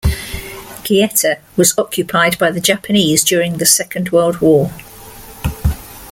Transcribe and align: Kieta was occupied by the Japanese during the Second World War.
Kieta 0.83 1.37
was 1.55 1.75
occupied 1.77 2.35
by 2.39 2.49
the 2.49 2.59
Japanese 2.59 3.23
during 3.23 3.59
the 3.59 3.67
Second 3.67 4.09
World 4.11 4.41
War. 4.41 4.71